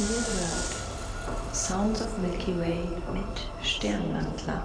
Ihr 0.00 0.06
hört 0.06 1.56
Sounds 1.56 2.00
of 2.00 2.18
Milky 2.18 2.56
Way 2.56 2.86
mit 3.12 3.66
Sternwandler. 3.66 4.64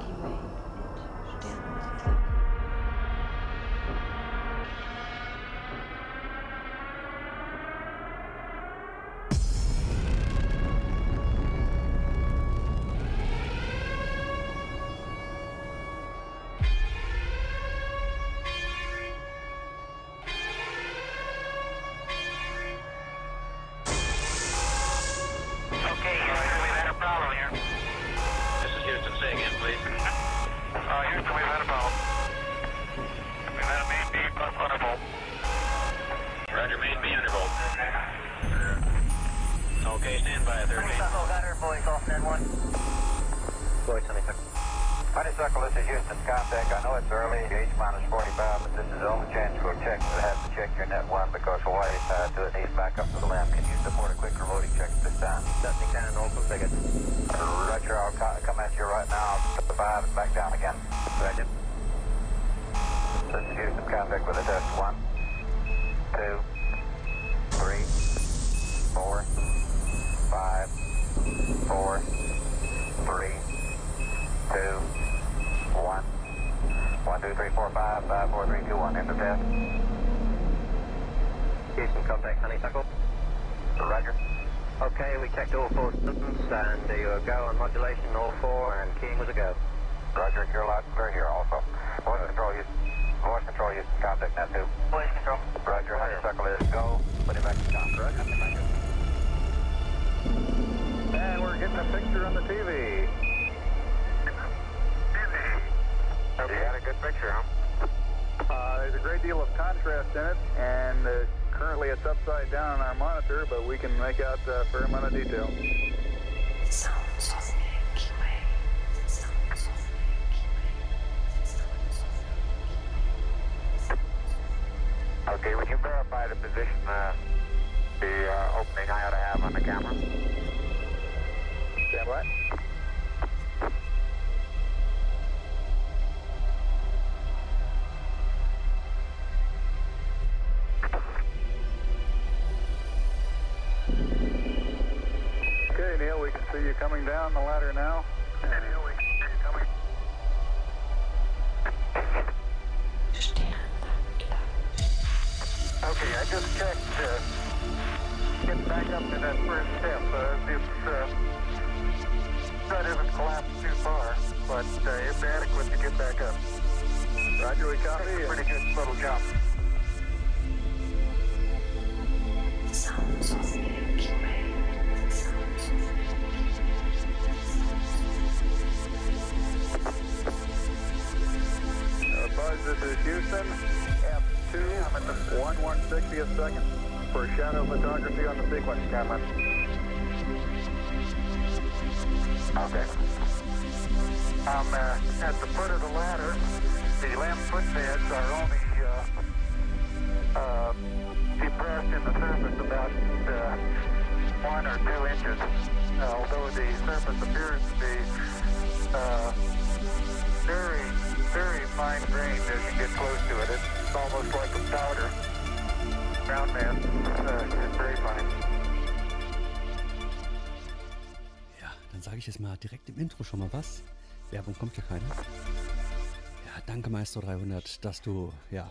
schon 223.23 223.39
mal 223.39 223.51
was? 223.51 223.83
Werbung 224.31 224.55
kommt 224.57 224.75
ja 224.77 224.83
keine. 224.83 225.03
Ja, 225.05 226.61
danke 226.65 226.89
Meister 226.89 227.21
300, 227.21 227.83
dass 227.83 228.01
du 228.01 228.31
ja 228.51 228.69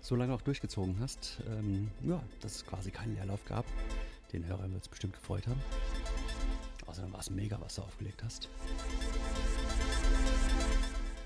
so 0.00 0.16
lange 0.16 0.34
auch 0.34 0.42
durchgezogen 0.42 0.96
hast. 1.00 1.38
Ähm, 1.48 1.90
ja, 2.02 2.22
dass 2.40 2.56
es 2.56 2.66
quasi 2.66 2.90
keinen 2.90 3.14
Leerlauf 3.14 3.44
gab. 3.44 3.64
Den 4.32 4.46
Hörern 4.46 4.72
wird 4.72 4.82
es 4.82 4.88
bestimmt 4.88 5.14
gefreut 5.14 5.46
haben. 5.46 5.60
Außerdem 6.86 7.12
war 7.12 7.20
es 7.20 7.30
mega, 7.30 7.60
was 7.60 7.76
du 7.76 7.82
aufgelegt 7.82 8.22
hast. 8.22 8.48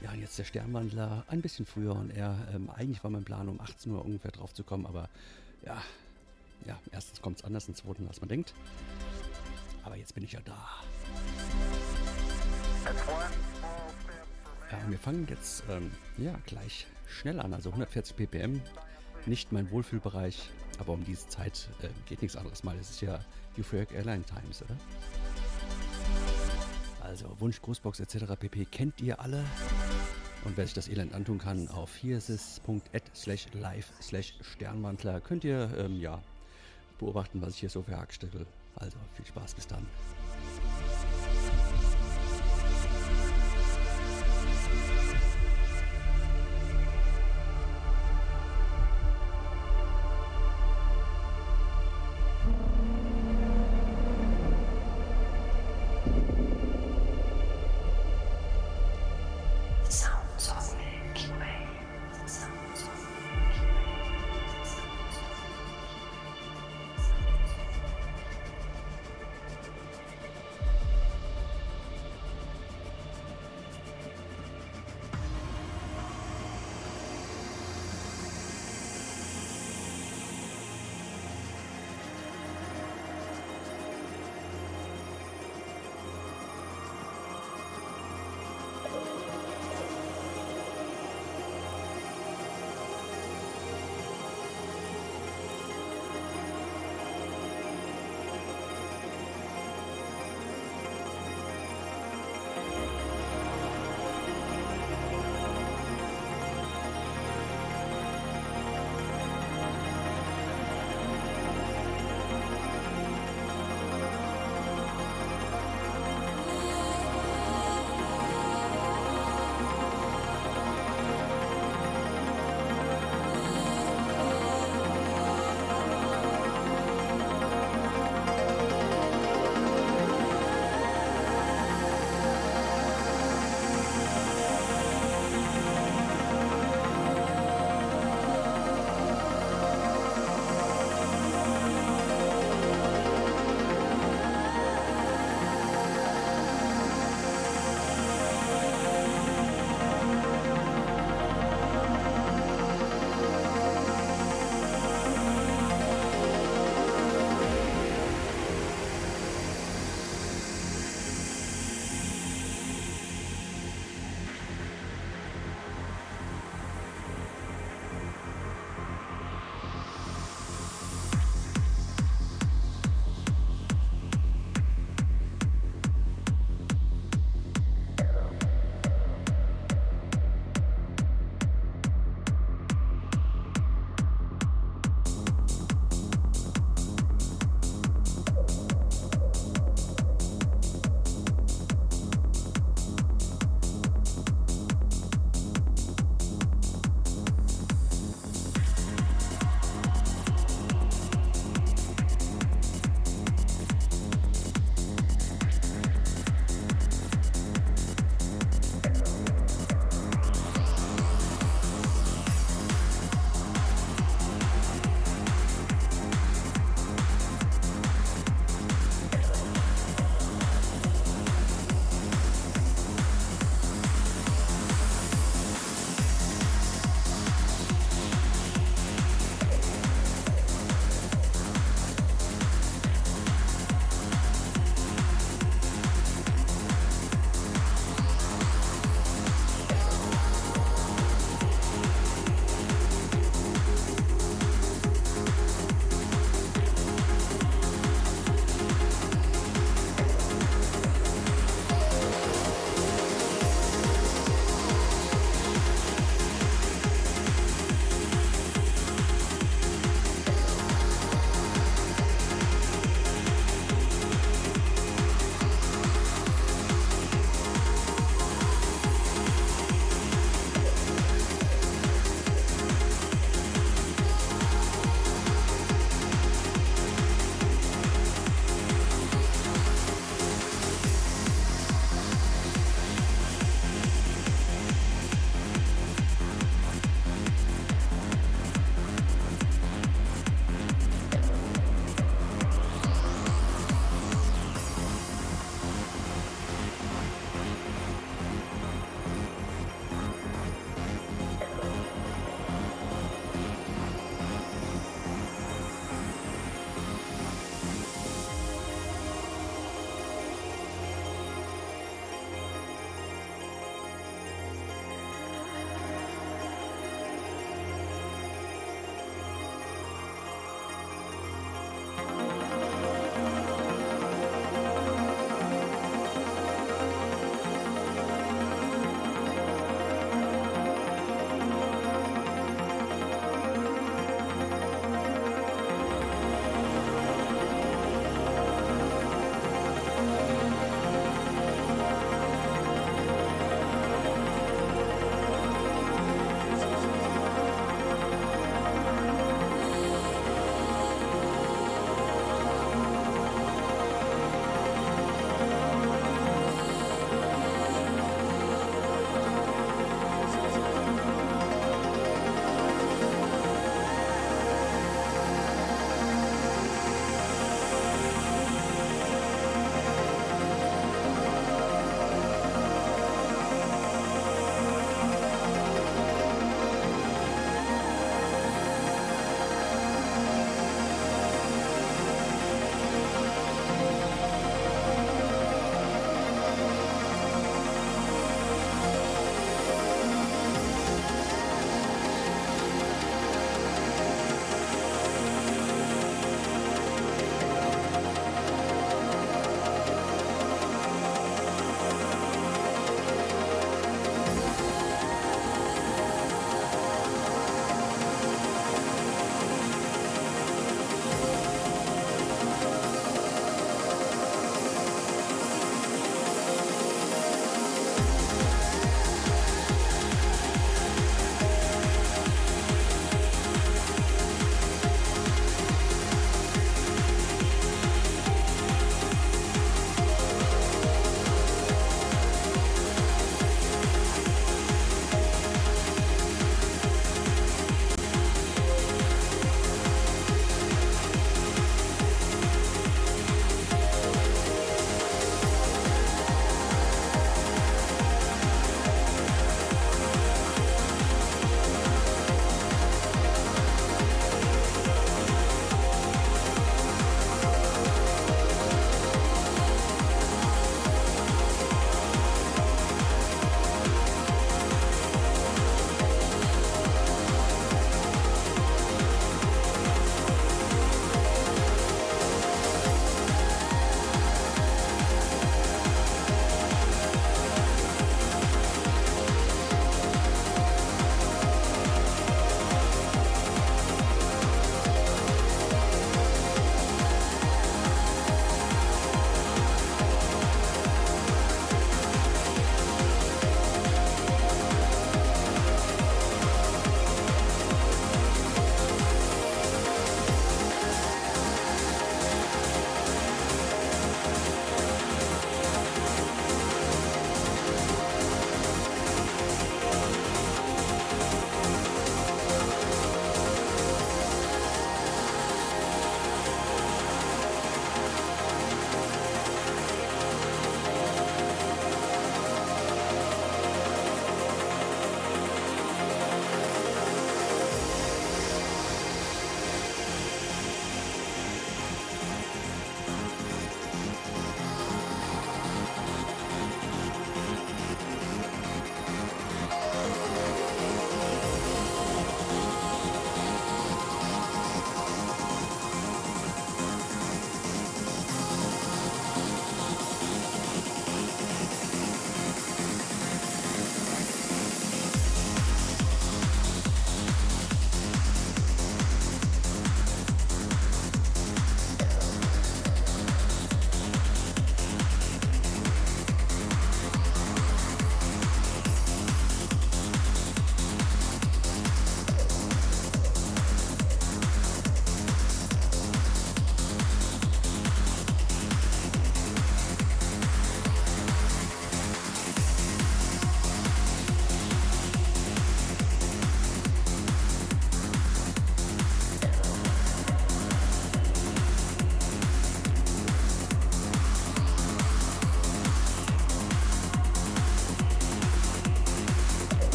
Ja, 0.00 0.12
und 0.12 0.20
jetzt 0.20 0.38
der 0.38 0.44
Sternwandler 0.44 1.24
ein 1.28 1.42
bisschen 1.42 1.66
früher 1.66 1.94
und 1.96 2.10
er, 2.10 2.36
ähm, 2.54 2.70
eigentlich 2.70 3.02
war 3.02 3.10
mein 3.10 3.24
Plan, 3.24 3.48
um 3.48 3.60
18 3.60 3.90
Uhr 3.92 4.04
ungefähr 4.04 4.30
drauf 4.30 4.54
zu 4.54 4.62
kommen, 4.62 4.86
aber 4.86 5.08
ja, 5.64 5.82
ja, 6.66 6.78
erstens 6.92 7.20
kommt 7.20 7.38
es 7.38 7.44
anders 7.44 7.66
und 7.68 7.76
zweitens, 7.76 8.08
als 8.08 8.20
man 8.20 8.28
denkt. 8.28 8.54
Aber 9.84 9.96
jetzt 9.96 10.14
bin 10.14 10.22
ich 10.22 10.32
ja 10.32 10.40
da. 10.44 10.82
Ja, 14.70 14.78
wir 14.90 14.98
fangen 14.98 15.26
jetzt 15.28 15.62
ähm, 15.68 15.90
ja, 16.16 16.34
gleich 16.46 16.86
schnell 17.06 17.40
an, 17.40 17.52
also 17.52 17.70
140 17.70 18.16
ppm, 18.16 18.60
nicht 19.26 19.52
mein 19.52 19.70
Wohlfühlbereich, 19.70 20.50
aber 20.78 20.94
um 20.94 21.04
diese 21.04 21.28
Zeit 21.28 21.68
äh, 21.82 21.88
geht 22.06 22.22
nichts 22.22 22.36
anderes 22.36 22.64
mal. 22.64 22.76
Es 22.78 22.90
ist 22.90 23.00
ja 23.00 23.20
Euphoric 23.58 23.92
Airline 23.92 24.24
Times, 24.24 24.62
oder? 24.62 24.76
Also 27.02 27.34
Wunsch, 27.40 27.60
Grußbox 27.60 28.00
etc. 28.00 28.24
pp. 28.38 28.64
kennt 28.66 29.00
ihr 29.00 29.20
alle. 29.20 29.44
Und 30.44 30.56
wer 30.56 30.64
sich 30.64 30.74
das 30.74 30.88
Elend 30.88 31.14
antun 31.14 31.38
kann, 31.38 31.68
auf 31.68 31.94
hieresis.at 31.96 33.02
slash 33.14 33.46
live 33.52 33.90
slash 34.00 34.34
Sternmantler 34.40 35.20
könnt 35.20 35.44
ihr 35.44 35.70
ähm, 35.76 36.00
ja, 36.00 36.22
beobachten, 36.98 37.42
was 37.42 37.54
ich 37.54 37.60
hier 37.60 37.70
so 37.70 37.82
für 37.82 37.98
Also 37.98 38.96
viel 39.14 39.26
Spaß, 39.26 39.54
bis 39.54 39.66
dann. 39.66 39.86
Musik 40.54 41.67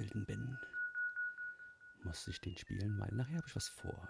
BPM-Gefilden 0.00 0.24
bin, 0.24 0.58
muss 2.04 2.26
ich 2.26 2.40
den 2.40 2.56
spielen, 2.56 2.98
weil 2.98 3.12
nachher 3.12 3.36
habe 3.36 3.46
ich 3.46 3.56
was 3.56 3.68
vor. 3.68 4.08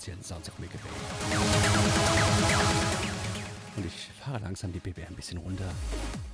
Offiziellen 0.00 0.22
Sounds 0.24 0.48
of 0.48 0.58
Milky 0.58 0.78
Way. 0.78 0.90
Und 3.76 3.86
ich 3.86 4.08
fahre 4.24 4.38
langsam 4.38 4.72
die 4.72 4.78
BBR 4.78 5.08
ein 5.08 5.14
bisschen 5.14 5.38
runter, 5.38 5.70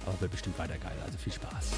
aber 0.06 0.20
wird 0.20 0.30
bestimmt 0.30 0.56
weiter 0.58 0.78
geil, 0.78 0.96
also 1.04 1.18
viel 1.18 1.32
Spaß. 1.32 1.72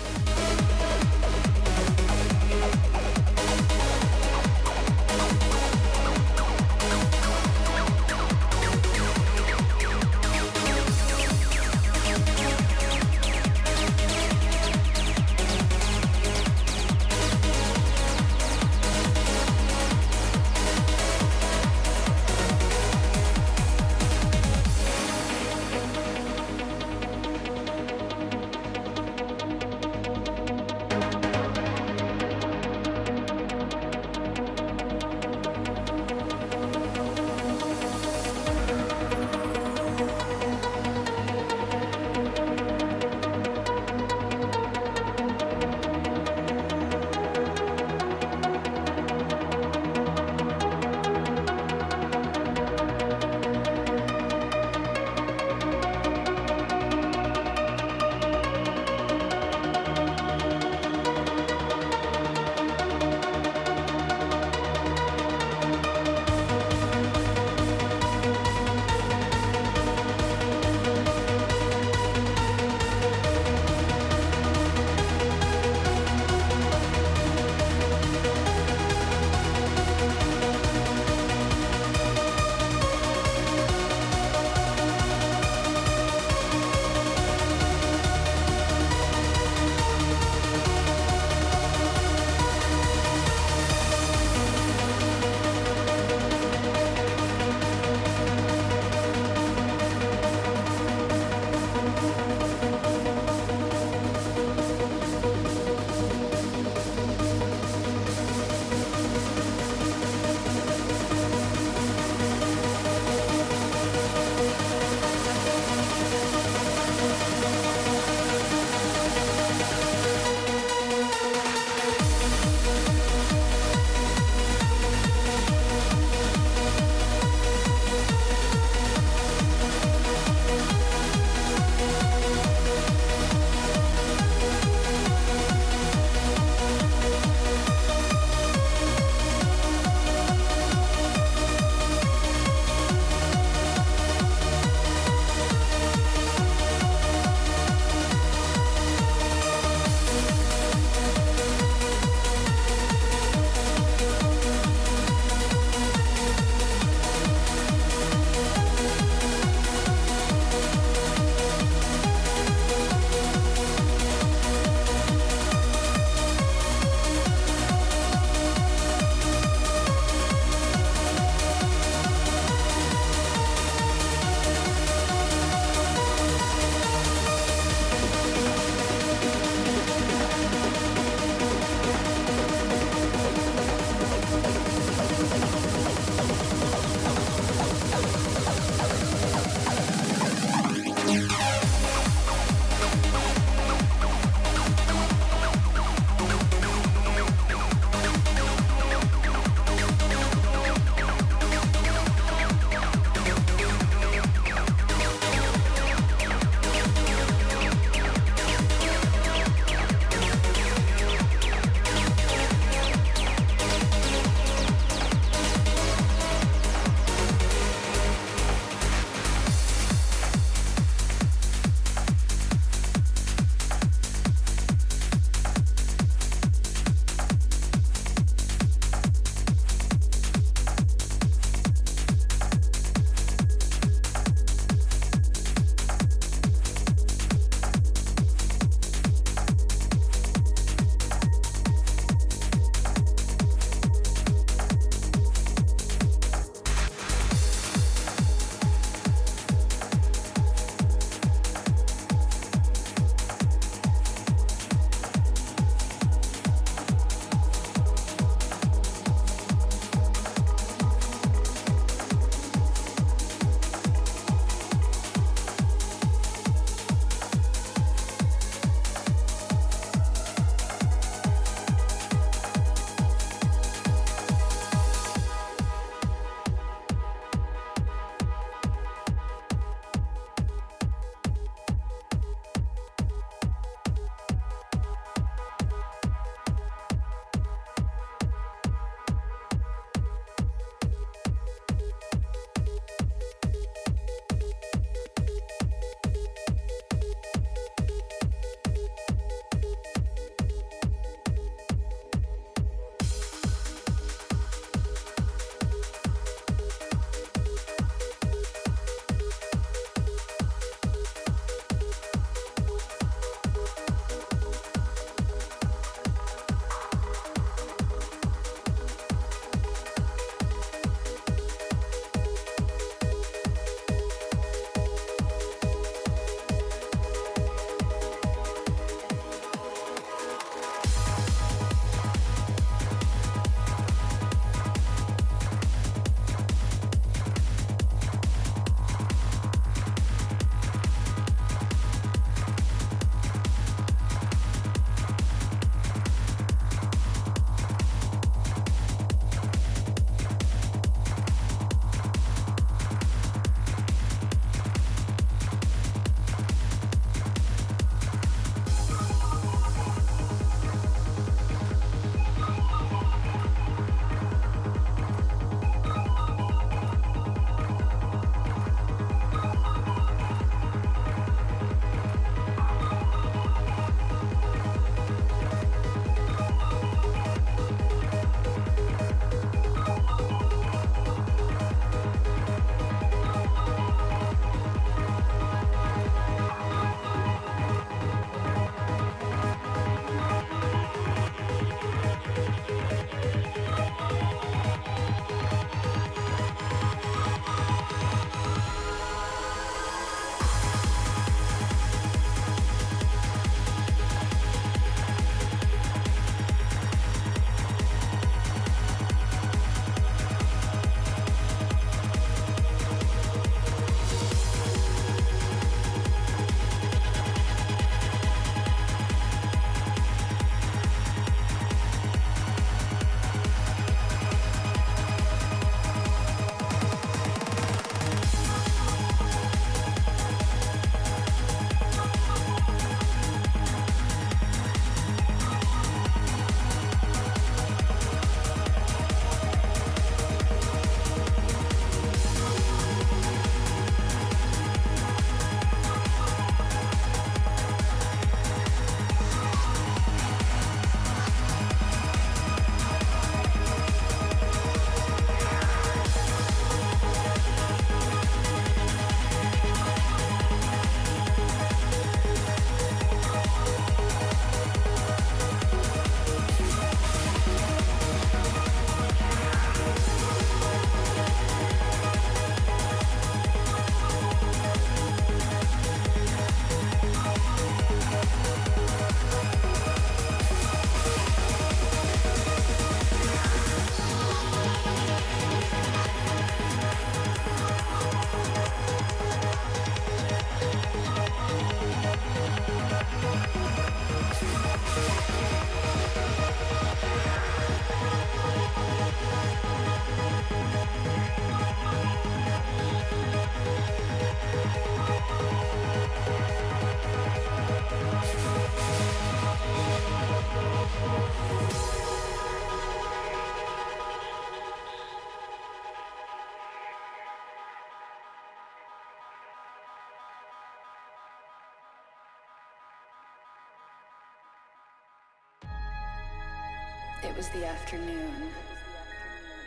Was 527.38 527.48
the 527.50 527.64
afternoon. 527.64 528.50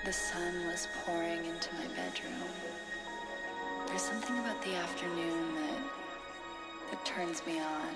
The 0.04 0.12
sun 0.12 0.68
was 0.68 0.90
pouring 1.06 1.46
into 1.46 1.74
my 1.76 1.88
bedroom. 1.96 2.52
There's 3.88 4.02
something 4.02 4.38
about 4.40 4.62
the 4.62 4.76
afternoon 4.76 5.56
that 5.56 5.80
that 6.92 7.06
turns 7.06 7.42
me 7.48 7.62
on. 7.62 7.96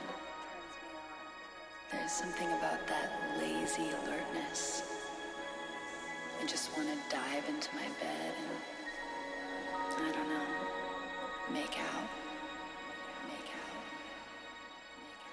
There's 1.91 2.13
something 2.13 2.47
about 2.53 2.87
that 2.87 3.11
lazy 3.37 3.89
alertness. 3.89 4.83
I 6.41 6.45
just 6.45 6.71
want 6.77 6.87
to 6.87 6.95
dive 7.13 7.43
into 7.49 7.75
my 7.75 7.89
bed 7.99 8.33
and 9.97 10.05
I 10.07 10.11
don't 10.13 10.29
know, 10.29 10.47
make 11.51 11.77
out. 11.91 12.07
Make 13.27 13.51
out. 13.59 13.83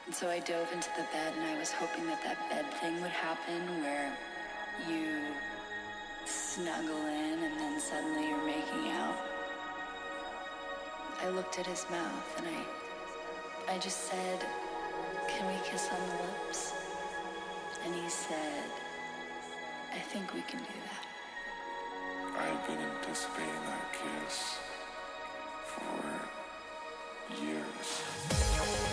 And 0.06 0.14
so 0.16 0.28
I 0.28 0.40
dove 0.40 0.66
into 0.72 0.90
the 0.96 1.06
bed 1.12 1.32
and 1.38 1.46
I 1.46 1.56
was 1.60 1.70
hoping 1.70 2.06
that 2.06 2.24
that 2.24 2.50
bed 2.50 2.66
thing 2.80 3.00
would 3.02 3.12
happen 3.12 3.84
where 3.84 4.12
you 4.88 5.18
snuggle 6.24 7.06
in 7.06 7.42
and 7.44 7.58
then 7.58 7.80
suddenly 7.80 8.28
you're 8.28 8.46
making 8.46 8.90
out. 8.92 9.16
I 11.22 11.28
looked 11.28 11.58
at 11.58 11.66
his 11.66 11.86
mouth 11.90 12.38
and 12.38 12.46
I 12.48 13.74
I 13.74 13.78
just 13.78 14.08
said, 14.10 14.44
"Can 15.28 15.46
we 15.46 15.54
kiss 15.68 15.88
on 15.90 16.08
the 16.08 16.16
lips?" 16.24 16.72
And 17.84 17.94
he 17.94 18.08
said, 18.08 18.64
"I 19.92 19.98
think 19.98 20.34
we 20.34 20.42
can 20.42 20.58
do 20.58 20.78
that." 20.88 21.06
I've 22.42 22.66
been 22.66 22.78
anticipating 22.78 23.64
that 23.66 23.92
kiss 23.92 24.58
for 25.72 26.02
years. 27.44 28.91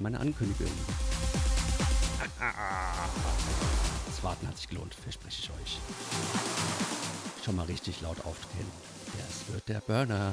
Meine 0.00 0.20
Ankündigung. 0.20 0.72
Das 4.06 4.22
Warten 4.22 4.46
hat 4.48 4.56
sich 4.56 4.68
gelohnt, 4.68 4.94
verspreche 4.94 5.42
ich 5.42 5.50
euch. 5.50 5.78
Schon 7.44 7.56
mal 7.56 7.66
richtig 7.66 8.00
laut 8.00 8.18
aufdrehen. 8.24 8.70
Das 9.16 9.54
wird 9.54 9.68
der 9.68 9.80
Burner. 9.80 10.32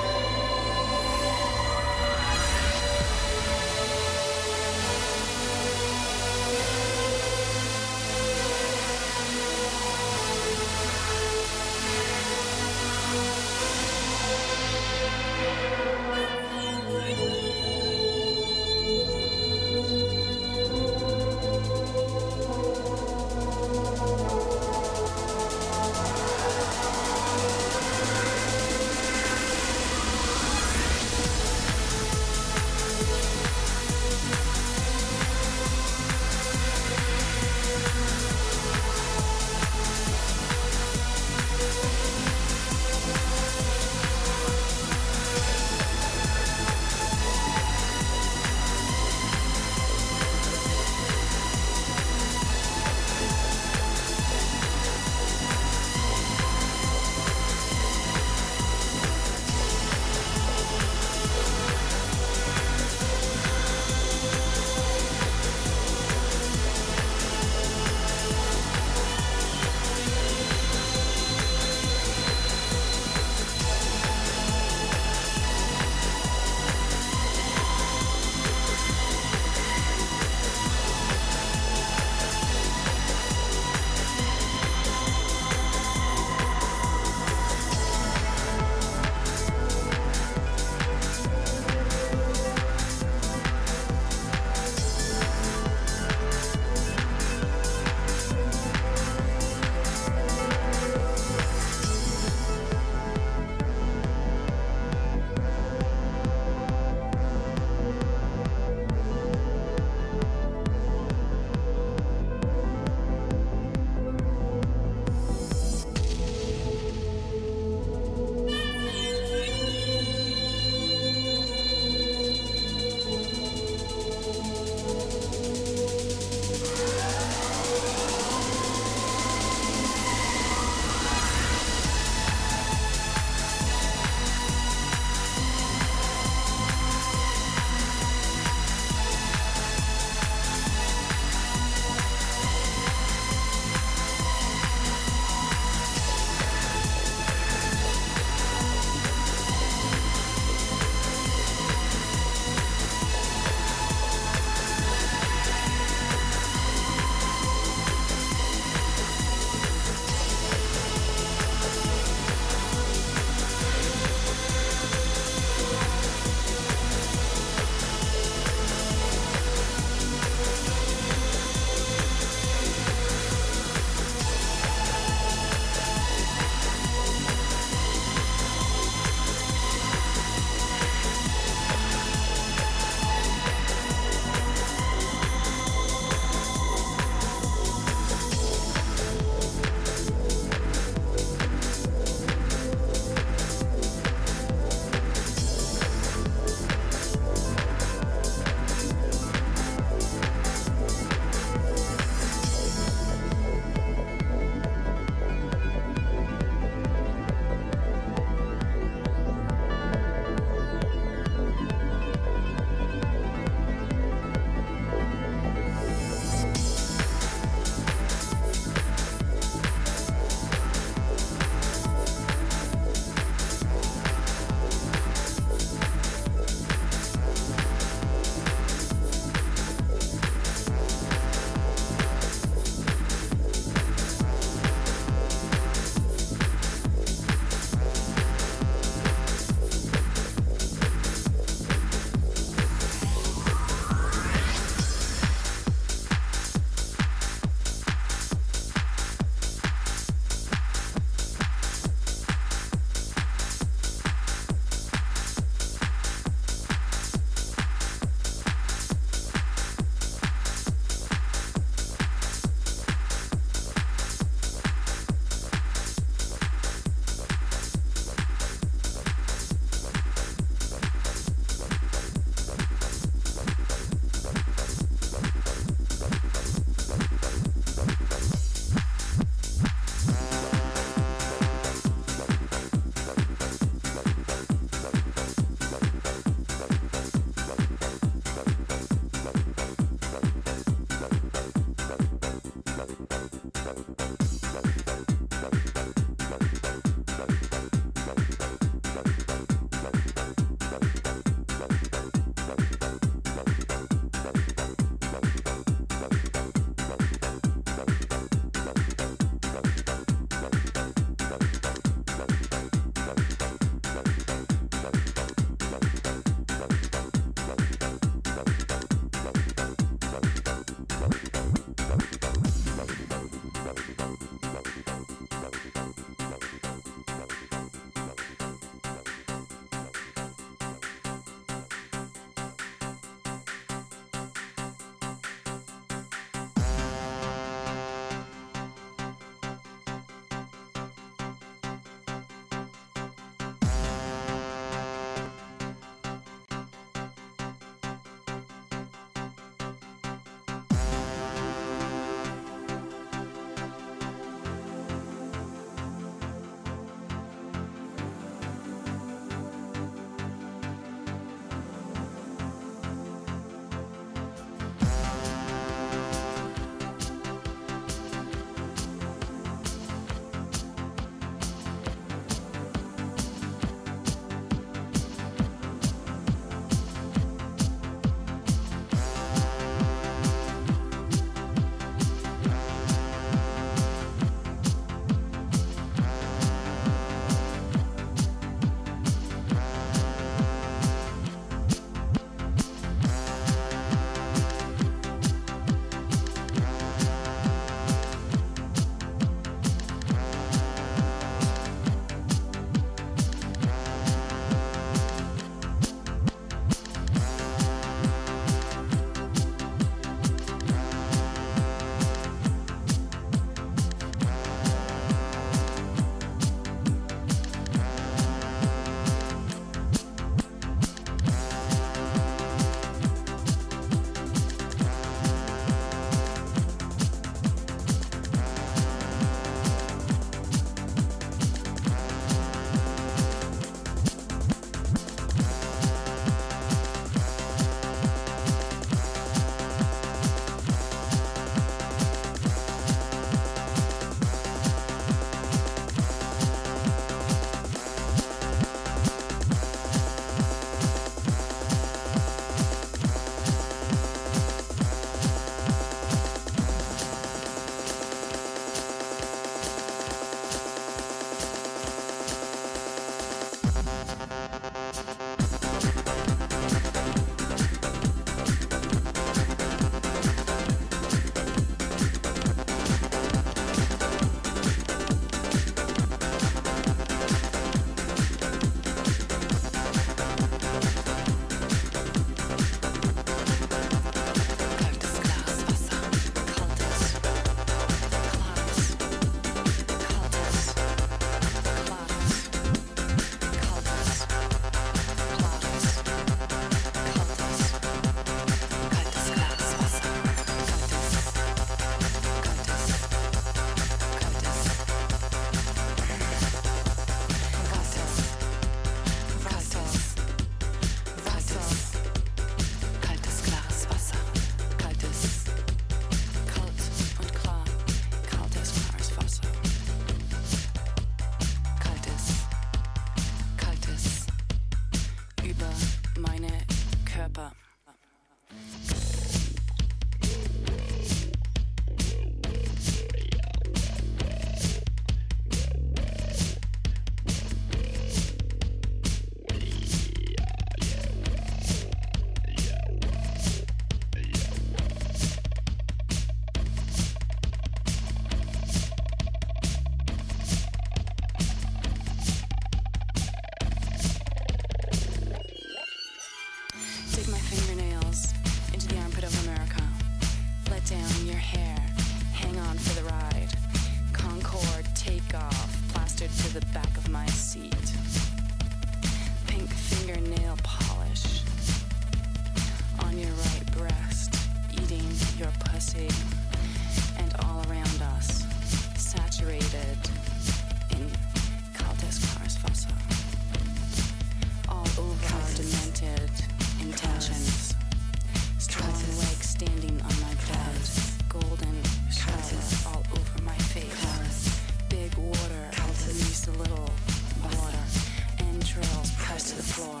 floor. 599.80 600.00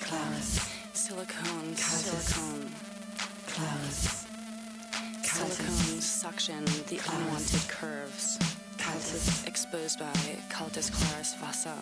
Clouds. 0.00 0.60
Silicone, 0.92 1.74
silicone. 1.76 2.68
Clouds. 3.46 4.26
Silicone 5.22 6.00
suction, 6.00 6.64
the 6.88 7.00
unwanted 7.12 7.68
curves. 7.68 8.38
Cultus. 8.76 9.46
Exposed 9.46 9.98
by 9.98 10.12
Cultus 10.50 10.90
clarus 10.90 11.34
vasa. 11.36 11.76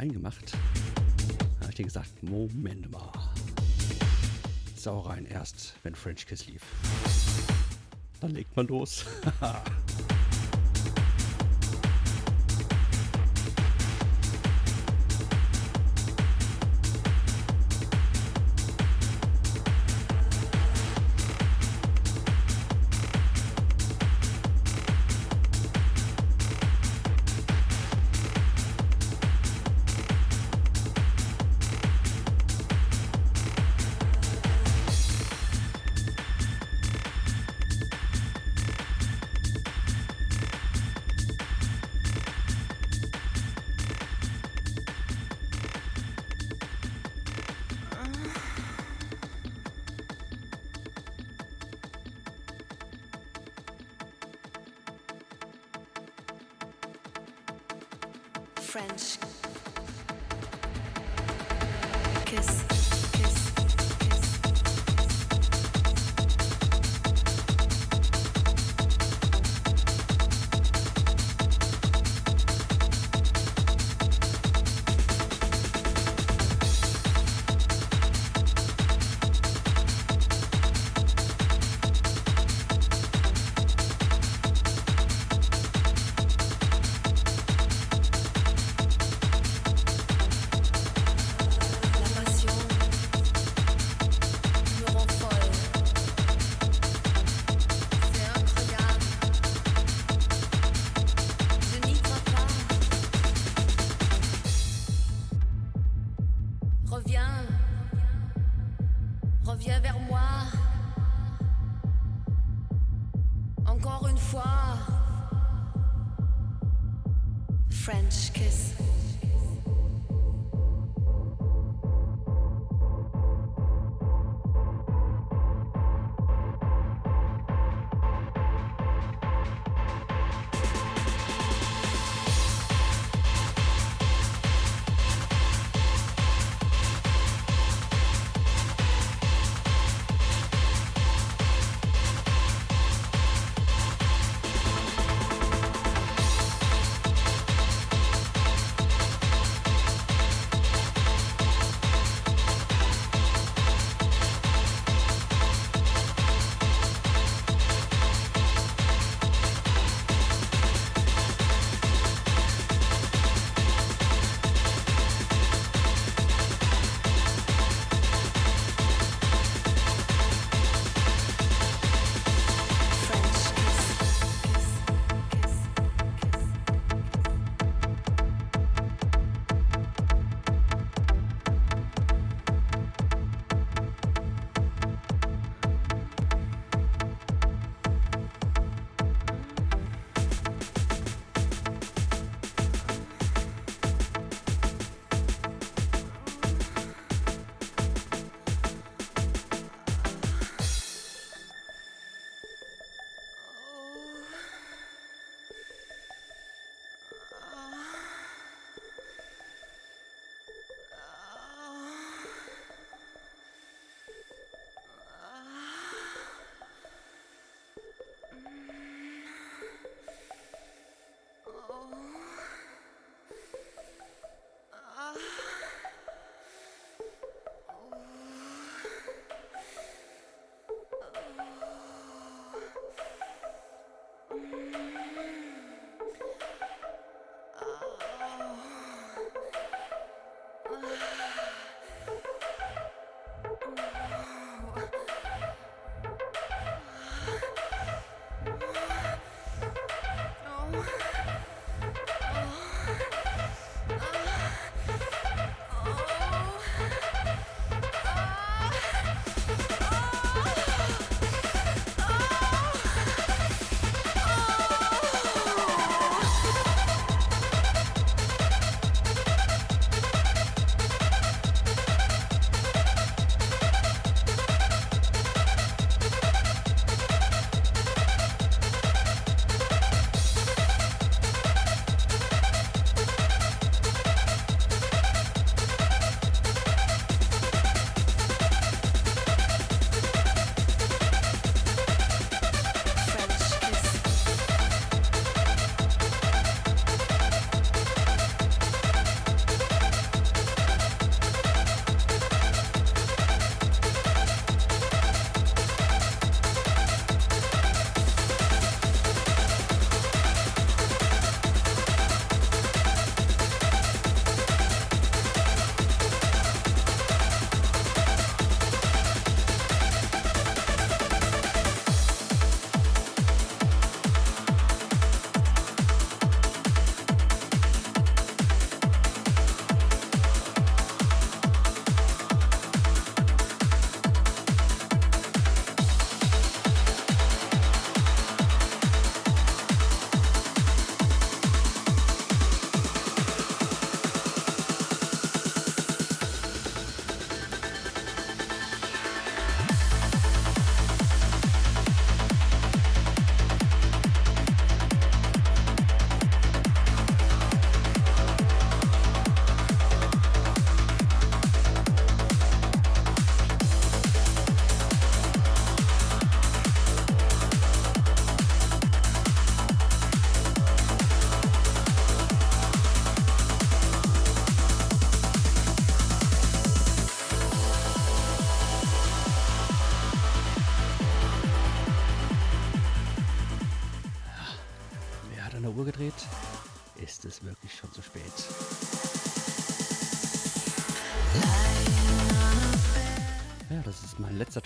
reingemacht. 0.00 0.52
Da 0.52 1.60
habe 1.60 1.70
ich 1.70 1.74
dir 1.74 1.84
gesagt, 1.84 2.22
Moment 2.22 2.90
mal. 2.90 3.12
Sau 4.74 5.00
rein 5.00 5.26
erst, 5.26 5.74
wenn 5.82 5.94
French 5.94 6.26
Kiss 6.26 6.46
lief. 6.46 6.62
Dann 8.20 8.30
legt 8.30 8.56
man 8.56 8.66
los. 8.66 9.04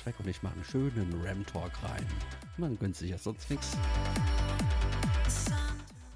Track 0.04 0.20
und 0.20 0.28
ich 0.28 0.42
mache 0.42 0.52
einen 0.52 0.64
schönen 0.64 1.18
Ram-Talk 1.24 1.72
rein. 1.82 2.06
Man 2.58 2.78
gönnt 2.78 2.94
sich 2.94 3.10
ja 3.10 3.16
sonst 3.16 3.48
nichts. 3.48 3.74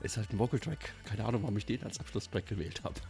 Ist 0.02 0.18
halt 0.18 0.30
ein 0.30 0.38
Vocal-Track. 0.38 0.92
Keine 1.04 1.24
Ahnung, 1.24 1.42
warum 1.42 1.56
ich 1.56 1.64
den 1.64 1.82
als 1.82 1.98
Abschlusstrack 1.98 2.44
gewählt 2.44 2.82
habe. 2.84 3.00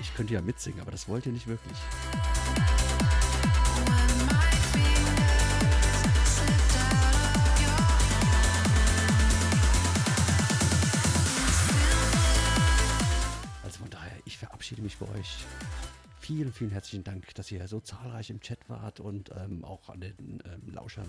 Ich 0.00 0.14
könnte 0.16 0.34
ja 0.34 0.40
mitsingen, 0.42 0.80
aber 0.80 0.90
das 0.90 1.08
wollt 1.08 1.26
ihr 1.26 1.32
nicht 1.32 1.46
wirklich. 1.46 1.78
Vielen, 16.36 16.52
vielen 16.52 16.72
herzlichen 16.72 17.04
Dank, 17.04 17.32
dass 17.36 17.52
ihr 17.52 17.68
so 17.68 17.78
zahlreich 17.78 18.28
im 18.28 18.40
Chat 18.40 18.58
wart 18.68 18.98
und 18.98 19.30
ähm, 19.36 19.64
auch 19.64 19.88
an 19.88 20.00
den 20.00 20.42
ähm, 20.44 20.74
Lauschern 20.74 21.06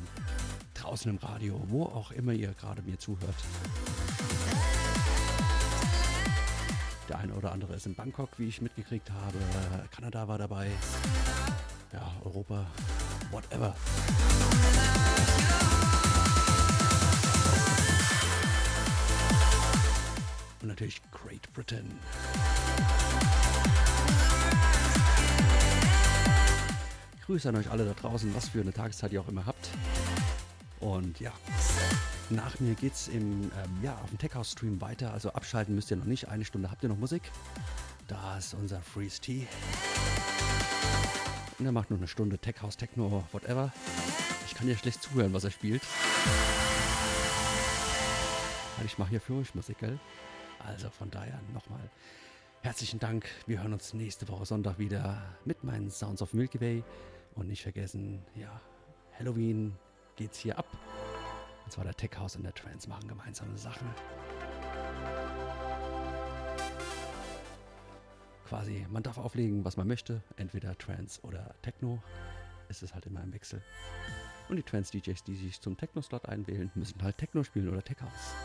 draußen 0.76 1.10
im 1.10 1.18
Radio, 1.18 1.60
wo 1.66 1.86
auch 1.86 2.12
immer 2.12 2.32
ihr 2.32 2.54
gerade 2.54 2.84
mir 2.84 3.00
zuhört. 3.00 3.34
Der 7.10 7.18
eine 7.18 7.34
oder 7.34 7.54
andere 7.54 7.74
ist 7.74 7.88
in 7.88 7.96
Bangkok, 7.96 8.38
wie 8.38 8.50
ich 8.50 8.62
mitgekriegt 8.62 9.10
habe. 9.10 9.40
Kanada 9.90 10.28
war 10.28 10.38
dabei. 10.38 10.70
Ja, 11.92 12.14
Europa, 12.24 12.68
whatever. 13.32 13.76
Und 20.62 20.68
natürlich 20.68 21.02
Great 21.12 21.52
Britain. 21.52 22.00
Grüße 27.26 27.50
an 27.50 27.56
euch 27.56 27.72
alle 27.72 27.86
da 27.86 27.94
draußen, 27.94 28.36
was 28.36 28.50
für 28.50 28.62
eine 28.62 28.72
Tageszeit 28.72 29.12
ihr 29.12 29.20
auch 29.20 29.28
immer 29.28 29.48
habt. 29.48 29.70
Und 30.80 31.20
ja, 31.20 31.34
nach 32.30 32.60
mir 32.60 32.76
geht's 32.76 33.08
im, 33.08 33.46
ähm, 33.46 33.52
ja, 33.82 33.96
auf 34.04 34.10
dem 34.10 34.20
Tech 34.20 34.36
House 34.36 34.52
Stream 34.52 34.80
weiter. 34.80 35.12
Also 35.12 35.32
abschalten 35.32 35.74
müsst 35.74 35.90
ihr 35.90 35.98
noch 35.98 36.06
nicht. 36.06 36.28
Eine 36.28 36.46
Stunde 36.46 36.70
habt 36.70 36.84
ihr 36.84 36.90
noch 36.90 36.98
Musik. 37.00 37.24
Da 38.08 38.38
ist 38.38 38.54
unser 38.54 38.80
Freeze 38.80 39.20
Tea. 39.22 39.48
Und 41.58 41.66
er 41.66 41.72
macht 41.72 41.90
noch 41.90 41.98
eine 41.98 42.08
Stunde 42.08 42.38
Tech 42.38 42.62
House, 42.62 42.78
Techno, 42.78 43.24
whatever. 43.32 43.74
Ich 44.46 44.54
kann 44.54 44.68
ja 44.68 44.78
schlecht 44.78 45.02
zuhören, 45.02 45.34
was 45.34 45.46
er 45.46 45.52
spielt. 45.52 45.82
Weil 48.78 48.86
ich 48.86 49.00
mache 49.00 49.10
hier 49.10 49.22
für 49.22 49.34
euch 49.34 49.56
Musik, 49.56 49.80
gell? 49.80 49.98
Also 50.60 50.92
von 50.92 51.10
daher 51.10 51.40
nochmal 51.56 51.90
herzlichen 52.62 53.00
Dank. 53.00 53.28
Wir 53.48 53.62
hören 53.62 53.74
uns 53.74 53.96
nächste 53.96 54.28
Woche 54.28 54.46
Sonntag 54.46 54.78
wieder 54.78 55.24
mit 55.44 55.64
meinen 55.64 55.90
Sounds 55.90 56.22
of 56.22 56.34
Milky 56.34 56.62
Way. 56.62 56.84
Und 57.36 57.48
nicht 57.48 57.64
vergessen, 57.64 58.26
ja, 58.34 58.62
Halloween 59.20 59.76
geht's 60.16 60.40
hier 60.40 60.58
ab. 60.58 60.68
Und 61.66 61.72
zwar 61.72 61.84
der 61.84 61.96
Tech 61.96 62.12
House 62.18 62.36
und 62.36 62.44
der 62.44 62.54
Trance 62.54 62.88
machen 62.88 63.08
gemeinsame 63.08 63.58
Sachen. 63.58 63.88
Quasi, 68.48 68.86
man 68.90 69.04
darf 69.04 69.18
auflegen, 69.18 69.66
was 69.66 69.76
man 69.76 69.88
möchte, 69.88 70.22
entweder 70.38 70.78
Trance 70.78 71.20
oder 71.24 71.56
Techno. 71.62 72.02
Es 72.70 72.84
ist 72.84 72.94
halt 72.94 73.06
immer 73.08 73.22
im 73.24 73.34
Wechsel. 73.34 73.62
Und 74.48 74.58
die 74.58 74.64
Trance-DJs, 74.64 75.24
die 75.24 75.36
sich 75.36 75.60
zum 75.60 75.76
Techno-Slot 75.76 76.26
einwählen, 76.28 76.72
müssen 76.76 77.02
halt 77.02 77.18
Techno 77.18 77.44
spielen 77.44 77.70
oder 77.70 77.84
Tech 77.84 77.98
House. 78.02 78.36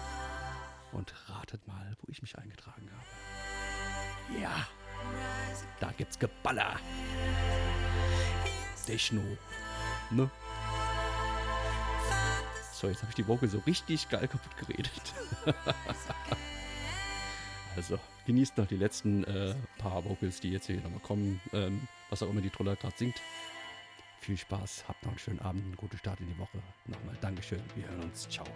Und 0.92 1.12
ratet 1.28 1.66
mal, 1.68 1.96
wo 2.00 2.10
ich 2.10 2.22
mich 2.22 2.36
eingetragen 2.38 2.90
habe. 2.90 4.40
Ja, 4.40 4.66
da 5.78 5.92
gibt's 5.92 6.18
Geballer. 6.18 6.80
Techno. 8.90 9.22
Ne? 10.10 10.28
So, 12.72 12.88
jetzt 12.88 13.02
habe 13.02 13.10
ich 13.10 13.14
die 13.14 13.28
Vocal 13.28 13.48
so 13.48 13.58
richtig 13.66 14.08
geil 14.08 14.26
kaputt 14.26 14.56
geredet. 14.56 15.14
also, 17.76 18.00
genießt 18.26 18.58
noch 18.58 18.66
die 18.66 18.76
letzten 18.76 19.22
äh, 19.24 19.54
paar 19.78 20.04
Vocals, 20.04 20.40
die 20.40 20.50
jetzt 20.50 20.66
hier 20.66 20.80
nochmal 20.80 21.00
kommen. 21.00 21.40
Ähm, 21.52 21.86
was 22.08 22.22
auch 22.24 22.30
immer 22.30 22.40
die 22.40 22.50
Troller 22.50 22.74
gerade 22.74 22.96
singt. 22.96 23.20
Viel 24.18 24.36
Spaß, 24.36 24.84
habt 24.88 25.02
noch 25.04 25.12
einen 25.12 25.18
schönen 25.20 25.40
Abend, 25.40 25.64
einen 25.64 25.76
guten 25.76 25.96
Start 25.96 26.18
in 26.18 26.26
die 26.26 26.38
Woche. 26.38 26.58
Nochmal 26.86 27.16
Dankeschön, 27.20 27.62
wir 27.76 27.86
hören 27.86 28.02
uns. 28.02 28.28
Ciao. 28.28 28.46